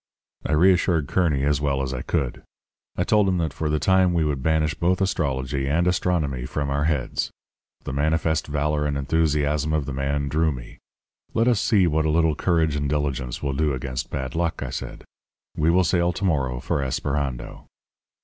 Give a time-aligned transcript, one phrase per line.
[0.43, 2.41] "I reassured Kearny as well as I could.
[2.95, 6.71] I told him that for the time we would banish both astrology and astronomy from
[6.71, 7.29] our heads.
[7.83, 10.79] The manifest valour and enthusiasm of the man drew me.
[11.35, 14.71] 'Let us see what a little courage and diligence will do against bad luck,' I
[14.71, 15.03] said.
[15.55, 17.67] 'We will sail to morrow for Esperando.'